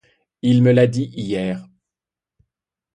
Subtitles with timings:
[0.41, 1.69] Il me l’a dit hier.